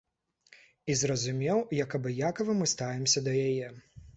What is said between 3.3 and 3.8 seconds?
яе.